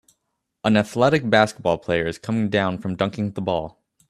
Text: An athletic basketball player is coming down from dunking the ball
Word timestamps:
An 0.63 0.77
athletic 0.77 1.29
basketball 1.29 1.77
player 1.77 2.07
is 2.07 2.17
coming 2.17 2.49
down 2.49 2.79
from 2.79 2.95
dunking 2.95 3.33
the 3.33 3.41
ball 3.43 3.79